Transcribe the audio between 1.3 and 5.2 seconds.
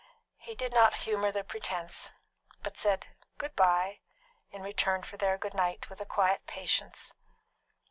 the pretence, but said "Good bye" in return for